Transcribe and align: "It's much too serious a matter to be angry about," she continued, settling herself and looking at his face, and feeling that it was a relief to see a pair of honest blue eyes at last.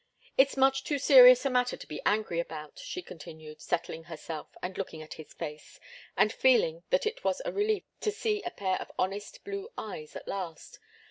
"It's 0.35 0.57
much 0.57 0.83
too 0.83 0.97
serious 0.97 1.45
a 1.45 1.49
matter 1.51 1.77
to 1.77 1.85
be 1.85 2.01
angry 2.07 2.39
about," 2.39 2.79
she 2.79 3.03
continued, 3.03 3.61
settling 3.61 4.05
herself 4.05 4.47
and 4.63 4.75
looking 4.75 5.03
at 5.03 5.13
his 5.13 5.31
face, 5.35 5.79
and 6.17 6.33
feeling 6.33 6.81
that 6.89 7.05
it 7.05 7.23
was 7.23 7.39
a 7.45 7.51
relief 7.51 7.83
to 7.99 8.11
see 8.11 8.41
a 8.41 8.49
pair 8.49 8.81
of 8.81 8.91
honest 8.97 9.43
blue 9.43 9.69
eyes 9.77 10.15
at 10.15 10.27
last. 10.27 10.79